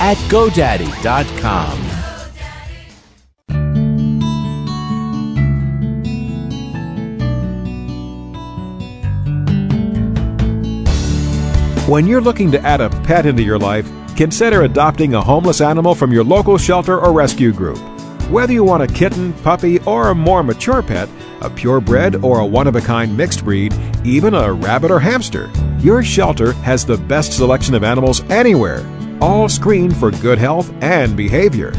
[0.00, 1.78] at GoDaddy.com.
[11.88, 15.94] When you're looking to add a pet into your life, consider adopting a homeless animal
[15.94, 17.91] from your local shelter or rescue group.
[18.32, 21.06] Whether you want a kitten, puppy, or a more mature pet,
[21.42, 23.74] a purebred or a one of a kind mixed breed,
[24.06, 28.86] even a rabbit or hamster, your shelter has the best selection of animals anywhere,
[29.20, 31.72] all screened for good health and behavior.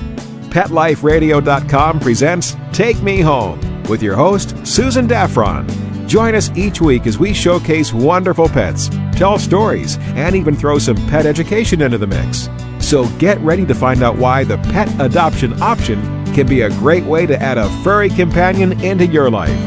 [0.53, 5.67] PetLifeRadio.com presents Take Me Home with your host, Susan Daffron.
[6.07, 10.97] Join us each week as we showcase wonderful pets, tell stories, and even throw some
[11.07, 12.47] pet education into the mix.
[12.79, 17.03] So get ready to find out why the pet adoption option can be a great
[17.03, 19.57] way to add a furry companion into your life.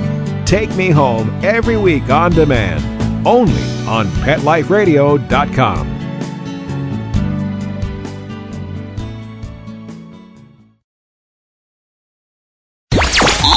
[0.44, 2.84] Take Me Home every week on demand,
[3.26, 5.92] only on PetLifeRadio.com.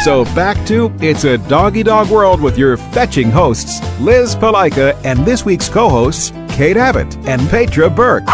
[0.04, 5.24] So back to It's a Doggy Dog World with your fetching hosts, Liz Palika, and
[5.28, 8.26] this week's co hosts, Kate Abbott and Petra Burke.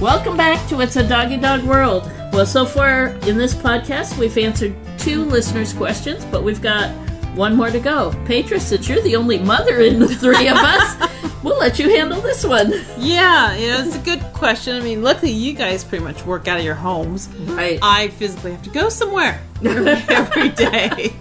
[0.00, 2.10] Welcome back to It's a Doggy Dog World.
[2.32, 6.92] Well, so far in this podcast, we've answered two listeners' questions, but we've got
[7.34, 8.12] one more to go.
[8.26, 12.20] Petra, since you're the only mother in the three of us, we'll let you handle
[12.20, 12.72] this one.
[12.98, 14.76] Yeah, you know, it's a good question.
[14.76, 17.28] I mean, luckily you guys pretty much work out of your homes.
[17.28, 17.78] Right.
[17.82, 21.14] I physically have to go somewhere every day.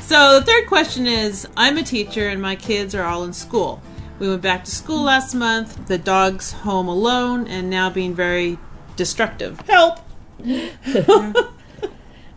[0.00, 3.82] So the third question is I'm a teacher and my kids are all in school.
[4.18, 5.88] We went back to school last month.
[5.88, 8.58] The dog's home alone and now being very
[8.96, 9.60] destructive.
[9.62, 9.98] Help!
[10.38, 11.46] well,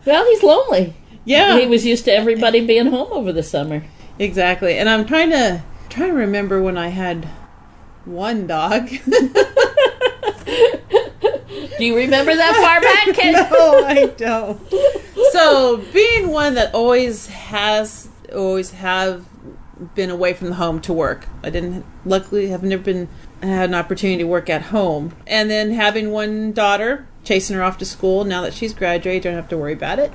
[0.04, 0.96] he's lonely.
[1.28, 1.58] Yeah.
[1.58, 3.84] He was used to everybody being home over the summer.
[4.18, 4.78] Exactly.
[4.78, 7.26] And I'm trying to trying to remember when I had
[8.04, 8.88] one dog.
[11.78, 13.32] Do you remember that far back, Kate?
[13.32, 14.60] no, I don't.
[15.32, 19.26] So, being one that always has always have
[19.94, 21.28] been away from the home to work.
[21.44, 23.08] I didn't luckily have never been
[23.42, 25.14] had an opportunity to work at home.
[25.26, 29.34] And then having one daughter, chasing her off to school now that she's graduated, don't
[29.34, 30.12] have to worry about it.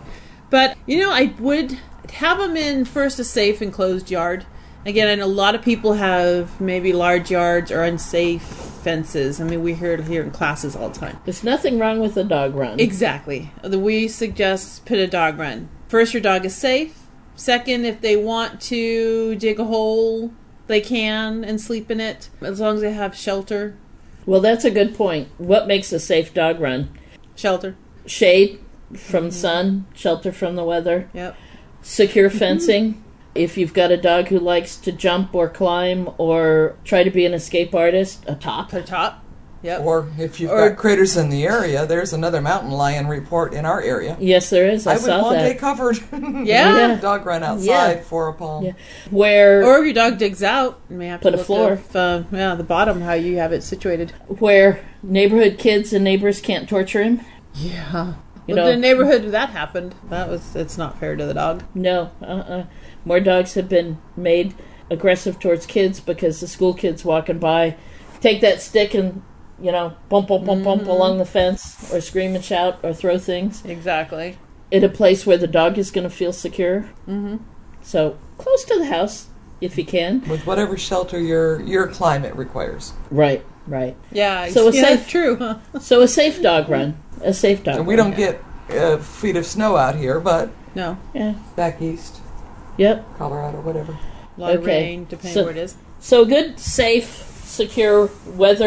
[0.54, 1.80] But, you know, I would
[2.12, 4.46] have them in first a safe enclosed yard.
[4.86, 9.42] Again, a lot of people have maybe large yards or unsafe fences.
[9.42, 11.18] I mean, we hear it here in classes all the time.
[11.26, 12.80] There's nothing wrong with a dog run.
[12.80, 13.52] Exactly.
[13.63, 15.70] We suggest put a dog run.
[15.88, 17.08] First, your dog is safe.
[17.36, 20.34] Second, if they want to dig a hole,
[20.68, 23.76] they can and sleep in it as long as they have shelter.
[24.28, 25.30] Well, that's a good point.
[25.39, 26.96] What makes a safe dog run?
[27.36, 27.76] Shelter.
[28.06, 28.60] Shade
[28.95, 31.10] from sun, shelter from the weather.
[31.13, 31.36] Yep.
[31.82, 33.03] Secure fencing.
[33.36, 37.25] If you've got a dog who likes to jump or climb or try to be
[37.25, 38.71] an escape artist, a top.
[38.73, 39.19] A top.
[39.63, 39.82] Yep.
[39.82, 43.65] Or if you've Or- got critters in the area, there's another mountain lion report in
[43.65, 44.17] our area.
[44.19, 44.86] Yes, there is.
[44.86, 45.51] I, I, would saw want that.
[45.51, 45.97] a covered
[46.45, 46.95] Yeah.
[47.01, 48.01] dog run outside Yeah.
[48.01, 48.65] for a palm.
[48.65, 48.73] Yeah.
[49.10, 51.73] Where Or if your dog digs out, you may have to Put a floor.
[51.73, 54.12] If, uh, yeah, the bottom, how you have it situated.
[54.27, 57.21] where neighborhood kids and neighbors can't torture him.
[57.56, 58.13] Yeah.
[58.47, 61.63] You well, know- the neighborhood that happened, that was it's not fair to the dog.
[61.73, 62.65] No, uh-uh.
[63.06, 64.53] More dogs have been made
[64.89, 67.75] aggressive towards kids because the school kids walking by
[68.21, 69.21] take that stick and
[69.62, 73.17] you know bump bump bump bump along the fence or scream and shout or throw
[73.17, 74.38] things Exactly.
[74.71, 76.82] in a place where the dog is going to feel secure.
[77.08, 77.38] Mm-hmm.
[77.82, 79.27] So close to the house
[79.62, 80.21] if you can.
[80.27, 82.93] With whatever shelter your your climate requires.
[83.10, 83.95] Right, right.
[84.12, 84.47] Yeah.
[84.49, 85.36] So a yeah, safe that's true.
[85.38, 85.58] Huh?
[85.80, 87.78] So a safe dog run, a safe dog.
[87.78, 88.12] And we run.
[88.12, 90.97] don't get uh, feet of snow out here, but No.
[91.13, 91.34] Yeah.
[91.56, 92.17] back east,
[92.78, 93.06] Yep.
[93.17, 93.97] Colorado, whatever.
[94.38, 94.67] A lot of Okay.
[94.84, 95.76] rain, depending So- where it is.
[95.99, 98.10] So good, safe, secure,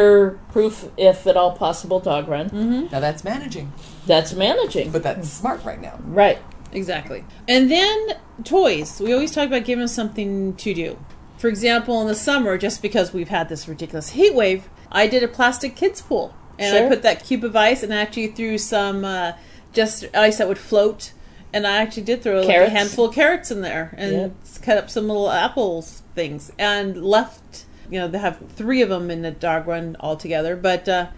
[0.00, 2.46] weather-proof, if at all possible, dog run.
[2.50, 2.86] Mm-hmm.
[2.92, 3.72] Now that's managing,
[4.06, 4.90] That's managing.
[4.90, 5.98] but that's smart right now.
[6.04, 6.38] Right.
[6.72, 7.24] Exactly.
[7.48, 9.00] And then toys.
[9.00, 10.98] We always talk about giving them something to do.
[11.38, 15.22] For example, in the summer, just because we've had this ridiculous heat wave, I did
[15.22, 16.34] a plastic kids pool.
[16.58, 19.32] And I put that cube of ice and actually threw some uh,
[19.74, 21.12] just ice that would float.
[21.52, 24.32] And I actually did throw like a handful of carrots in there and Yep.
[24.62, 27.66] cut up some little apples things and left.
[27.90, 31.08] You know, they have three of them in the dog run all together, but uh,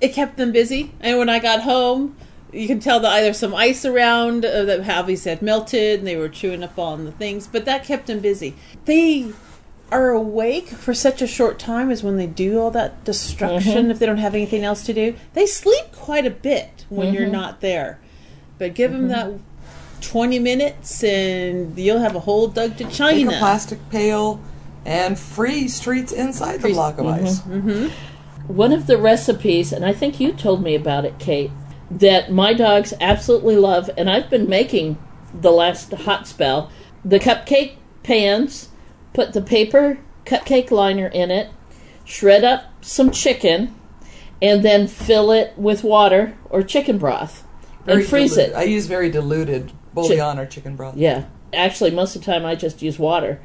[0.00, 0.92] it kept them busy.
[1.00, 2.16] And when I got home,
[2.52, 6.16] you can tell that either some ice around uh, that obviously had melted and they
[6.16, 8.56] were chewing up on the things, but that kept them busy.
[8.86, 9.30] They
[9.90, 13.90] are awake for such a short time as when they do all that destruction Mhm.
[13.90, 15.14] if they don't have anything else to do.
[15.34, 17.32] They sleep quite a bit when you're Mhm.
[17.32, 17.98] not there.
[18.58, 19.08] But give them Mhm.
[19.08, 19.30] that
[20.00, 23.30] 20 minutes and you'll have a whole dug to Take China.
[23.32, 24.40] a plastic pail
[24.86, 27.40] and freeze treats inside the block of ice.
[27.40, 27.88] Mm-hmm.
[28.48, 31.50] One of the recipes, and I think you told me about it, Kate,
[31.90, 34.96] that my dogs absolutely love, and I've been making
[35.38, 36.70] the last hot spell
[37.04, 37.72] the cupcake
[38.02, 38.68] pans,
[39.12, 41.50] put the paper cupcake liner in it,
[42.04, 43.74] shred up some chicken,
[44.42, 47.44] and then fill it with water or chicken broth
[47.84, 48.54] Very and freeze diluted.
[48.54, 48.58] it.
[48.58, 50.96] I use very diluted bouillon or chicken broth.
[50.96, 51.24] Yeah.
[51.52, 53.40] Actually, most of the time I just use water.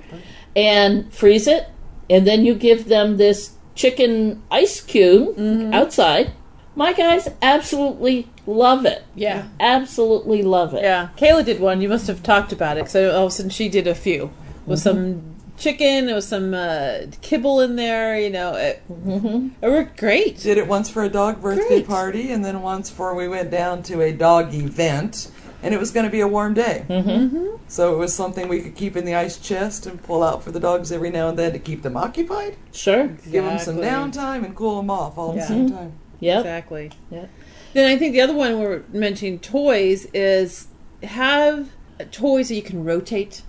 [0.56, 1.68] And freeze it.
[2.10, 5.74] And then you give them this chicken ice cube mm-hmm.
[5.74, 6.32] outside.
[6.76, 9.04] My guys absolutely love it.
[9.16, 9.48] Yeah.
[9.60, 10.84] Absolutely love it.
[10.84, 11.82] Yeah, Kayla did one.
[11.82, 14.32] You must have talked about it because all of a sudden she did a few
[14.66, 14.98] with mm-hmm.
[14.98, 16.06] some chicken.
[16.06, 18.20] There was some uh, kibble in there.
[18.20, 20.40] You know, it, it worked great.
[20.40, 21.88] Did it once for a dog birthday Great.
[21.88, 25.32] party, and then once for we went down to a dog event,
[25.64, 26.86] and it was going to be a warm day.
[26.90, 27.56] Mm-hmm.
[27.68, 30.52] So it was something we could keep in the ice chest and pull out for
[30.52, 32.58] the dogs every now and then to keep them occupied.
[32.72, 33.08] Sure.
[33.08, 34.22] Give them some Exactly.
[34.22, 35.42] downtime and cool them off all at Yeah.
[35.42, 35.94] the same time.
[36.20, 36.40] Yep.
[36.40, 36.92] Exactly.
[37.10, 37.26] Yeah.
[37.74, 40.68] Then I think the other one we're mentioning toys is
[41.04, 41.70] have
[42.12, 43.42] toys that you can rotate.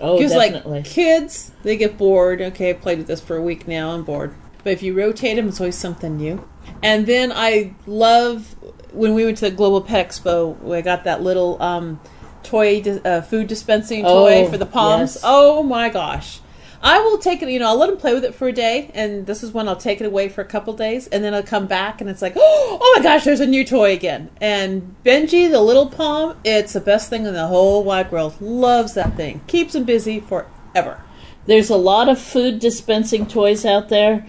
[0.00, 0.78] Oh, Because definitely.
[0.80, 2.40] like kids, they get bored.
[2.40, 3.90] Okay, I played with this for a week now.
[3.90, 4.34] I'm bored.
[4.62, 6.46] But if you rotate them, it's always something new.
[6.82, 8.56] And then I love
[8.92, 10.72] when we went to the Global Pet Expo.
[10.74, 12.00] I got that little um,
[12.42, 15.14] toy uh, food dispensing toy Oh, for the Poms.
[15.16, 15.20] yes.
[15.24, 16.40] Oh my gosh.
[16.84, 18.90] I will take it, you know, I'll let them play with it for a day,
[18.92, 21.42] and this is when I'll take it away for a couple days, and then I'll
[21.42, 24.28] come back, and it's like, oh my gosh, there's a new toy again.
[24.38, 28.38] And Benji, the little Pom, it's the best thing in the whole wide world.
[28.38, 29.40] Loves that thing.
[29.46, 31.02] Keeps him busy forever.
[31.46, 34.26] There's a lot of food dispensing toys out there,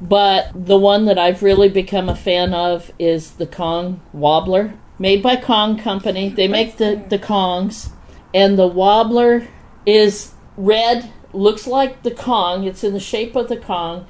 [0.00, 5.22] but the one that I've really become a fan of is the Kong Wobbler, made
[5.22, 6.30] by Kong Company.
[6.30, 7.90] They make the, the Kongs,
[8.32, 9.46] and the Wobbler
[9.84, 12.64] is red, looks like the Kong.
[12.64, 14.06] It's in the shape of the Kong,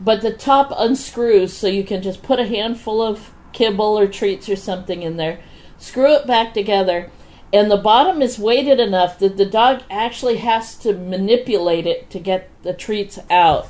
[0.00, 4.48] but the top unscrews so you can just put a handful of kibble or treats
[4.48, 5.40] or something in there,
[5.78, 7.10] screw it back together,
[7.52, 12.18] and the bottom is weighted enough that the dog actually has to manipulate it to
[12.18, 13.68] get the treats out.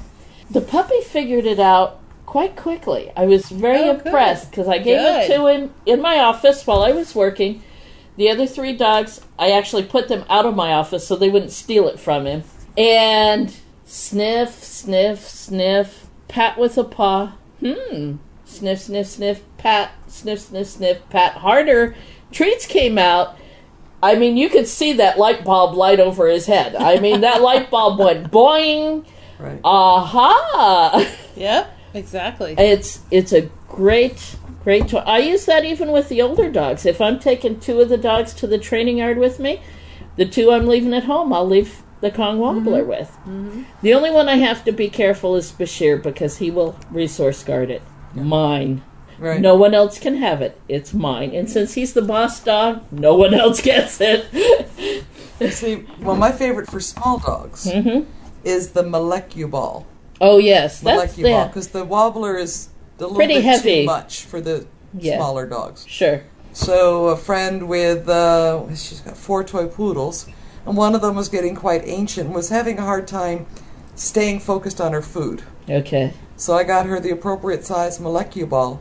[0.51, 3.13] The puppy figured it out quite quickly.
[3.17, 6.83] I was very Oh, impressed because I gave it to him in my office while
[6.83, 7.63] I was working.
[8.17, 11.53] The other three dogs, I actually put them out of my office so they wouldn't
[11.53, 12.43] steal it from him.
[12.77, 17.35] And sniff, sniff, sniff, pat with a paw.
[17.61, 18.17] Hmm.
[18.45, 21.95] Sniff, sniff, sniff, pat, sniff, sniff, sniff, pat harder.
[22.33, 23.37] Treats came out.
[24.03, 26.77] I mean, you could see that light bulb light over his head.
[26.77, 29.07] I mean, that light bulb went boing.
[29.39, 29.61] Right.
[29.65, 31.13] Aha!
[31.37, 32.55] Yep, exactly.
[32.57, 34.99] It's it's a great great toy.
[34.99, 36.87] I use that even with the older dogs.
[36.87, 39.63] If I'm taking two of the dogs to the training yard with me,
[40.17, 43.17] the two I'm leaving at home, I'll leave the Kong Wobbler with.
[43.83, 47.71] The only one I have to be careful is Bashir because he will resource guard
[47.71, 47.83] it.
[48.15, 48.83] Mine.
[49.19, 49.41] Right.
[49.41, 50.61] No one else can have it.
[50.69, 51.35] It's mine.
[51.35, 54.27] And since he's the boss dog, no one else gets it.
[55.51, 58.07] See, well, my favorite for small dogs Mhm.
[58.45, 59.85] is the Molecuball.
[60.21, 63.81] Oh yes, that's Molecuball, because the wobbler is a little Pretty bit heavy.
[63.83, 64.67] too much for the
[64.99, 65.17] Yeah.
[65.17, 65.85] smaller dogs.
[65.87, 66.23] sure.
[66.53, 70.27] So a friend with uh, she's got four toy poodles,
[70.67, 73.47] and one of them was getting quite ancient and was having a hard time
[73.95, 75.43] staying focused on her food.
[75.69, 76.13] Okay.
[76.37, 78.79] So I got her the appropriate size Molecuball.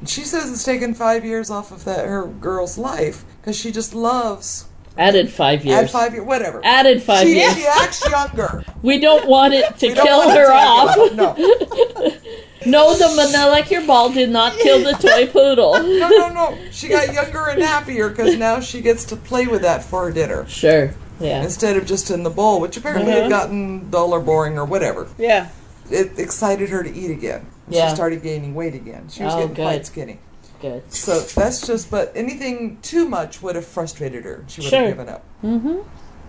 [0.00, 3.70] And she says it's taken five years off of that her girl's life because she
[3.72, 4.66] just loves
[4.96, 5.78] Added five years.
[5.84, 6.60] add five years whatever.
[6.64, 7.54] Added five she, years.
[7.56, 8.64] She acts younger.
[8.82, 10.94] We don't want it to We kill her to off.
[10.94, 11.12] her off.
[11.14, 12.10] No.
[12.66, 15.74] No, the molecular ball did not kill the toy poodle.
[15.74, 16.58] no, no, no.
[16.70, 20.10] She got younger and happier because now she gets to play with that for her
[20.10, 20.94] dinner Sure.
[21.20, 21.42] Yeah.
[21.42, 23.22] instead of just in the bowl, which apparently Uh-huh.
[23.22, 25.06] had gotten dull or boring or whatever.
[25.18, 25.48] Yeah.
[25.90, 27.46] It excited her to eat again.
[27.68, 27.88] Yeah.
[27.88, 29.08] She started gaining weight again.
[29.10, 30.18] She was Oh, getting quite skinny.
[30.60, 30.82] Good.
[30.92, 34.44] So that's just, but anything too much would have frustrated her.
[34.48, 34.80] She would Sure.
[34.80, 35.22] have given up.
[35.44, 35.76] Mm-hmm.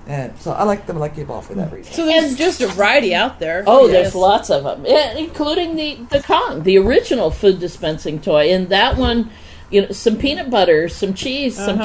[0.08, 1.92] And so I like the molecular ball for that reason.
[1.94, 3.64] So there's just a variety out there.
[3.66, 3.92] Oh, Yes.
[3.94, 8.52] there's lots of them, including the the Kong, the original food dispensing toy.
[8.54, 9.32] And that one,
[9.72, 11.80] you know, some peanut butter, some cheese, some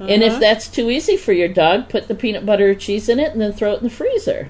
[0.00, 0.08] Uh-huh.
[0.10, 0.40] And if Uh-huh.
[0.40, 3.40] that's too easy for your dog, put the peanut butter or cheese in it, and
[3.40, 4.48] then throw it in the freezer.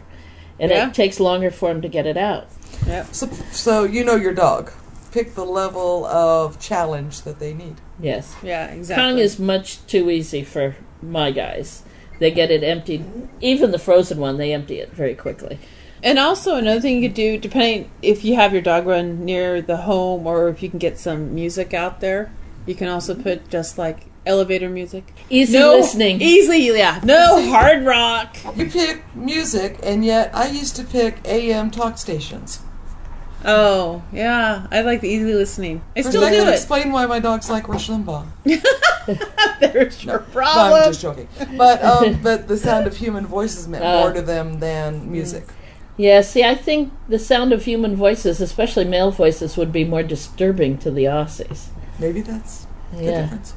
[0.59, 0.89] And Yeah.
[0.89, 2.47] it takes longer for him to get it out.
[2.87, 3.09] Yep.
[3.13, 4.71] So, so you know your dog.
[5.13, 7.77] Pick the level of challenge that they need.
[8.01, 8.37] Yes.
[8.43, 9.05] Yeah, exactly.
[9.05, 11.83] Kong is much too easy for my guys.
[12.21, 13.05] They get it emptied.
[13.41, 15.59] Even the frozen one, they empty it very quickly.
[16.03, 19.61] And also another thing you could do, depending if you have your dog run near
[19.61, 22.31] the home or if you can get some music out there,
[22.67, 25.13] you can also put just like elevator music.
[25.29, 26.21] Easy no, listening.
[26.21, 27.01] Easily, yeah.
[27.05, 28.37] No hard rock.
[28.57, 32.61] You pick music, and yet I used to pick AM talk stations.
[33.43, 34.67] Oh, yeah.
[34.71, 35.81] I like the easy listening.
[35.97, 36.53] I First, still I do can it.
[36.53, 38.27] explain why my dogs like Rush Limbaugh.
[39.61, 40.83] There's your No, problem.
[40.83, 41.29] I'm just joking.
[41.57, 44.01] But um, but the sound of human voices meant Oh.
[44.01, 45.45] more to them than music.
[45.97, 50.03] Yeah, see, I think the sound of human voices, especially male voices, would be more
[50.03, 51.69] disturbing to the Aussies.
[51.99, 53.55] Maybe that's the difference.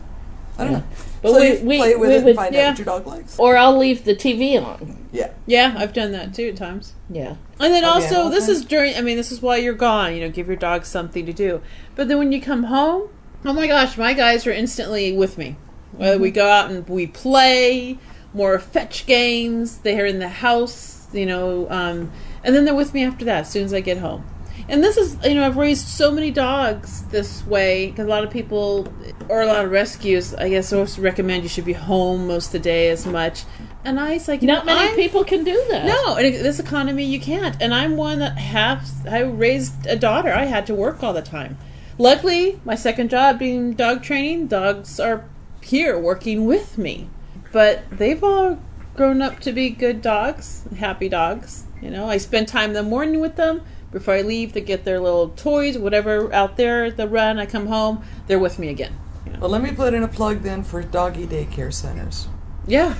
[0.58, 0.78] I don't Yeah.
[0.80, 0.84] know.
[1.22, 2.62] But so we- you we- play with we it would- and find yeah.
[2.62, 3.40] out what your dog likes.
[3.40, 4.98] Or I'll leave the TV on.
[5.12, 5.30] Yeah.
[5.46, 6.94] Yeah, I've done that too at times.
[7.10, 7.36] Yeah.
[7.60, 10.14] And then Oh, yeah, also, this is during, I mean, this is while you're gone,
[10.16, 11.62] you know, give your dog something to do.
[11.96, 13.10] But then when you come home,
[13.46, 15.56] oh my gosh, my guys are instantly with me.
[15.96, 17.98] Whether we go out and we play,
[18.34, 22.12] more fetch games, they're in the house, you know, um,
[22.44, 24.24] and then they're with me after that as soon as I get home.
[24.70, 28.24] And this is, you know, I've raised so many dogs this way because a lot
[28.24, 28.88] of people,
[29.30, 32.52] or a lot of rescues, I guess, also recommend you should be home most of
[32.54, 33.44] the day as much.
[33.84, 35.86] And I was like, you Not know, many I'm- people can do that.
[35.86, 37.58] No, in this economy, you can't.
[37.62, 40.32] And I'm one that have I raised a daughter.
[40.34, 41.58] I had to work all the time.
[41.98, 45.26] Luckily, my second job being dog training, dogs are
[45.62, 47.10] here working with me.
[47.52, 48.60] But they've all
[48.96, 51.66] grown up to be good dogs, happy dogs.
[51.82, 53.62] You know, I spend time in the morning with them.
[53.94, 57.40] Before I leave, they get their little toys, whatever out there at the run.
[57.40, 58.98] I come home, they're with me again.
[59.40, 62.28] Well, let me put in a plug then for doggy daycare centers.
[62.68, 62.96] Yeah.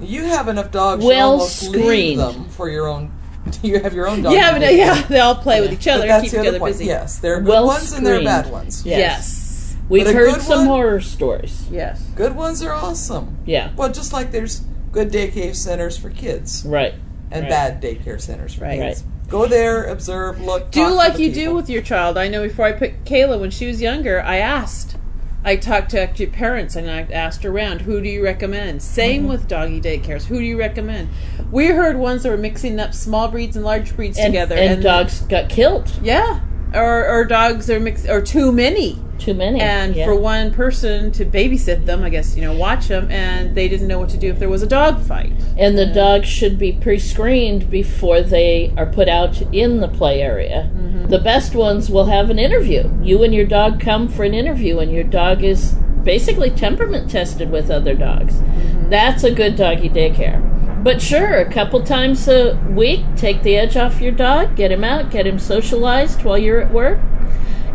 [0.00, 1.04] You have enough dogs.
[1.04, 2.20] Well you almost leave screened.
[2.20, 3.12] them for your own.
[3.62, 4.34] You have your own dog.
[4.34, 6.40] Yeah, but, uh, yeah, they all play with each other, But that's keep the each
[6.40, 6.74] other other point.
[6.74, 6.84] busy.
[6.86, 8.84] Yes, there are good Well ones and there are bad ones.
[8.84, 8.98] Yes.
[8.98, 9.76] Yes.
[9.88, 11.66] We've heard good some one- horror stories.
[11.70, 12.02] Yes.
[12.14, 13.38] Good ones are awesome.
[13.46, 13.70] Yeah.
[13.74, 14.60] Well, just like there's
[14.92, 16.94] good daycare centers for kids Right.
[17.30, 17.50] And Right.
[17.50, 18.80] bad daycare centers for Right.
[18.80, 19.04] kids.
[19.28, 20.70] Go there, observe, look.
[20.70, 22.16] do talk to like the you do with your child.
[22.16, 24.96] I know before I put Kayla when she was younger, I asked.
[25.44, 28.82] I talked to actually parents and I asked around, who do you recommend?
[28.82, 29.30] Same Mm-hmm.
[29.30, 30.24] with doggy daycares.
[30.24, 31.08] Who do you recommend?
[31.52, 34.82] We heard ones that were mixing up small breeds and large breeds And, together, and
[34.82, 35.90] dogs got killed.
[36.02, 36.40] Yeah,
[36.74, 38.98] or or dogs are mixed or too many.
[39.18, 39.60] Too many.
[39.60, 40.06] And yeah.
[40.06, 43.88] for one person to babysit them, I guess you know, watch them, and they didn't
[43.88, 45.32] know what to do if there was a dog fight.
[45.56, 50.70] And the dogs should be pre-screened before they are put out in the play area.
[50.72, 51.08] Mm-hmm.
[51.08, 52.90] The best ones will have an interview.
[53.02, 55.72] You and your dog come for an interview, and your dog is
[56.04, 58.34] basically temperament tested with other dogs.
[58.34, 58.88] Mm-hmm.
[58.90, 60.57] That's a good doggy daycare.
[60.82, 64.84] But sure, a couple times a week, take the edge off your dog, get him
[64.84, 67.00] out, get him socialized while you're at work.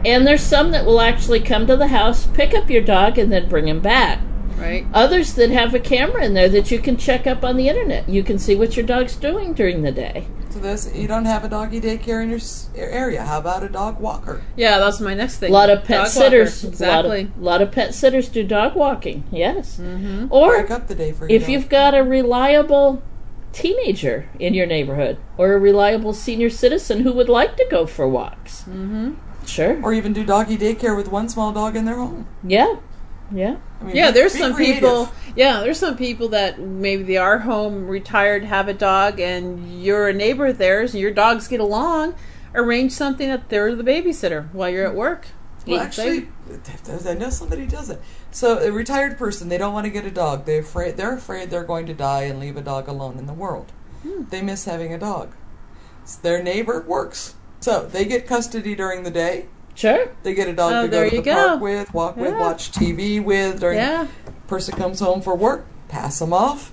[0.05, 3.31] And there's some that will actually come to the house, pick up your dog, and
[3.31, 4.19] then bring him back.
[4.57, 4.85] Right.
[4.93, 8.07] Others that have a camera in there that you can check up on the internet.
[8.07, 10.27] You can see what your dog's doing during the day.
[10.53, 13.23] So this, you don't have a doggy daycare in your s- area.
[13.23, 14.43] How about a dog walker?
[14.55, 15.47] Yeah, that's my next thing.
[15.47, 15.53] A thing.
[15.53, 16.09] lot of pet Dog walker.
[16.09, 17.21] sitters, exactly.
[17.21, 19.23] A lot, of, lot of pet sitters do dog walking.
[19.31, 19.79] Yes,
[20.29, 21.49] or Break up the day for your if dog.
[21.51, 23.01] you've got a reliable
[23.51, 28.07] teenager in your neighborhood or a reliable senior citizen who would like to go for
[28.07, 28.61] walks.
[28.61, 29.13] Mm-hmm.
[29.47, 29.79] Sure.
[29.83, 32.27] or even do doggy daycare with one small dog in their home.
[32.43, 32.75] Yeah.
[33.31, 33.57] Yeah.
[33.79, 34.75] I mean, yeah, be- there's be some creative.
[34.81, 35.11] people.
[35.35, 40.07] Yeah, there's some people that maybe they are home, retired, have a dog, and you're
[40.07, 42.15] a neighbor of theirs, and your dogs get along.
[42.55, 45.27] Arrange something that they're the babysitter while you're at work.
[45.65, 46.27] Well, actually,
[47.07, 48.01] I know somebody does it.
[48.31, 50.45] So a retired person, they don't want to get a dog.
[50.45, 50.97] They're afraid.
[50.97, 53.71] They're afraid they're going to die and leave a dog alone in the world.
[54.03, 54.23] Hmm.
[54.29, 55.33] They miss having a dog.
[56.03, 59.45] S- Their neighbor works, so they get custody during the day.
[59.75, 60.09] Sure.
[60.23, 61.47] They get a dog Oh, to there go to you the go.
[61.47, 63.59] park with, walk with, watch TV with.
[63.59, 64.07] During Yeah.
[64.47, 66.71] person comes home for work, pass them off.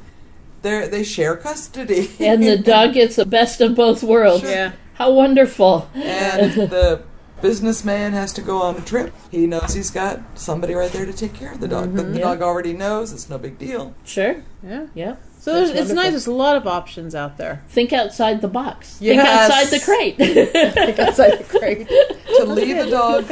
[0.62, 2.10] They they share custody.
[2.20, 4.44] And the dog gets the best of both worlds.
[4.44, 4.72] Yeah.
[4.94, 5.88] How wonderful.
[5.94, 7.02] and the
[7.40, 9.14] businessman has to go on a trip.
[9.30, 11.94] He knows he's got somebody right there to take care of the dog.
[11.94, 12.14] But the mm-hmm.
[12.18, 12.24] Yeah.
[12.24, 13.94] dog already knows it's no big deal.
[14.04, 14.42] Sure.
[14.62, 14.86] Yeah.
[14.94, 15.16] Yeah.
[15.40, 16.10] So there's, That's it's nice.
[16.10, 17.62] There's a lot of options out there.
[17.68, 18.98] Think outside the box.
[19.00, 19.16] Yes.
[19.16, 20.74] Think outside the crate.
[20.74, 21.88] Think outside the crate.
[22.36, 23.26] to leave a dog,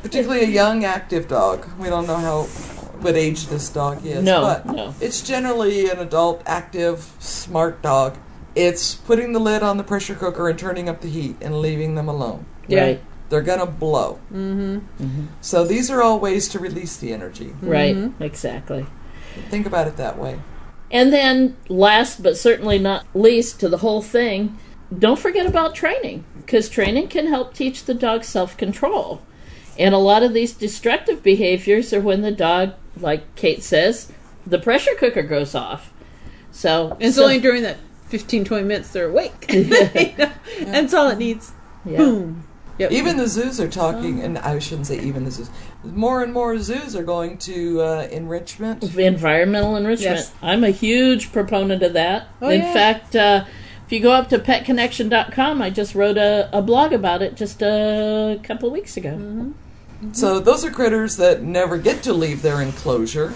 [0.00, 1.68] particularly a young active dog.
[1.76, 2.42] We don't know how
[3.02, 4.94] what age this dog is, No, but no.
[5.00, 8.16] it's generally an adult, active, smart dog.
[8.54, 11.96] It's putting the lid on the pressure cooker and turning up the heat and leaving
[11.96, 12.46] them alone.
[12.68, 12.82] Yeah.
[12.84, 13.04] Right.
[13.28, 14.20] They're gonna blow.
[14.32, 15.26] Mm-hmm.
[15.40, 17.54] So these are all ways to release the energy.
[17.60, 17.96] Right.
[17.96, 18.22] Mm-hmm.
[18.22, 18.86] Exactly.
[19.48, 20.38] Think about it that way.
[20.90, 24.58] And then, last but certainly not least to the whole thing,
[24.96, 29.22] don't forget about training because training can help teach the dog self control.
[29.78, 34.12] And a lot of these destructive behaviors are when the dog, like Kate says,
[34.46, 35.92] the pressure cooker goes off.
[36.50, 37.78] So it's so- only during that
[38.08, 39.46] 15, 20 minutes they're awake.
[39.52, 39.68] You
[40.18, 40.32] know?
[40.72, 41.52] That's all it needs.
[41.84, 41.98] Yeah.
[41.98, 42.44] Boom.
[42.80, 42.92] Yep.
[42.92, 45.50] Even the zoos are talking, and I shouldn't say even the zoos.
[45.84, 48.82] More and more zoos are going to uh, enrichment.
[48.96, 50.16] environmental enrichment.
[50.16, 50.32] Yes.
[50.40, 52.28] I'm a huge proponent of that.
[52.40, 52.72] Oh, In yeah.
[52.72, 53.44] fact, uh,
[53.84, 57.60] if you go up to petconnection.com, I just wrote a, a blog about it just
[57.60, 59.10] a couple of weeks ago.
[59.10, 60.12] Mm-hmm.
[60.12, 63.34] So those are critters that never get to leave their enclosure,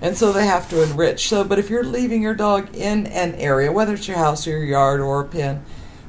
[0.00, 1.28] and so they have to enrich.
[1.28, 4.50] So, but if you're leaving your dog in an area, whether it's your house or
[4.50, 5.64] your yard or a pen,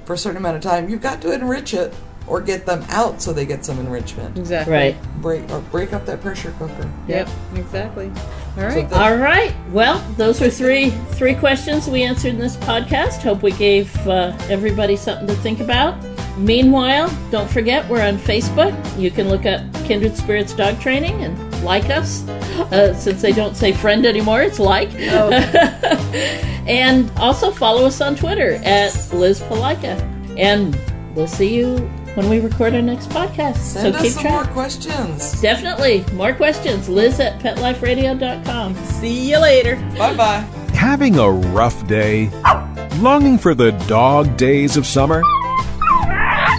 [0.06, 1.96] for a certain amount of time, you've got to enrich it
[2.28, 4.38] or get them out so they get some enrichment.
[4.38, 4.74] Exactly.
[4.74, 4.96] Right.
[5.22, 6.90] Break or break up that pressure cooker.
[7.08, 7.30] Yep.
[7.56, 8.12] Exactly.
[8.58, 8.90] All right.
[8.90, 9.54] that- All right.
[9.72, 13.22] Well, those are three three questions we answered in this podcast.
[13.22, 15.96] Hope we gave uh, everybody something to think about.
[16.38, 18.74] Meanwhile, don't forget we're on Facebook.
[19.00, 22.28] You can look up Kindred Spirits Dog Training and like us.
[22.28, 24.94] Uh, since they don't say friend anymore, it's like.
[26.68, 30.00] and also follow us on Twitter at Liz Palika.
[30.38, 30.80] And
[31.16, 33.58] we'll see you when we record our next podcast.
[33.58, 34.46] Send so us keep some track.
[34.46, 35.40] more questions.
[35.40, 36.04] Definitely.
[36.14, 36.90] More questions.
[36.90, 38.76] Liz at petliferadio.com.
[38.86, 39.76] See you later.
[39.98, 40.40] Bye bye.
[40.74, 42.30] Having a rough day?
[42.98, 45.22] Longing for the dog days of summer?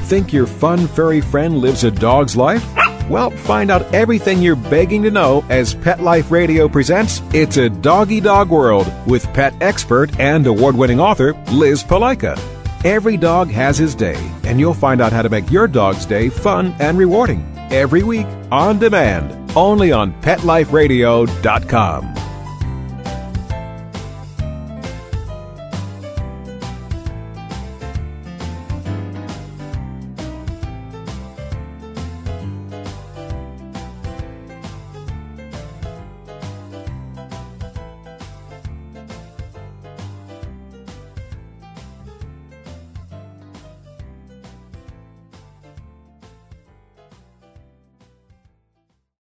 [0.04, 2.64] Think your fun furry friend lives a dog's life?
[3.11, 7.68] Well, find out everything you're begging to know as Pet Life Radio presents It's a
[7.68, 12.38] Doggy Dog World with pet expert and award winning author Liz Palika.
[12.85, 14.14] Every dog has his day,
[14.45, 18.29] and you'll find out how to make your dog's day fun and rewarding every week
[18.53, 22.18] on demand, only on PetLifeRadio.com.